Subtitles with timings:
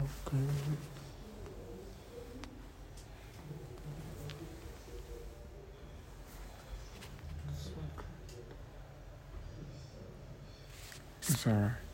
[0.00, 0.36] Okay.
[11.22, 11.89] It's.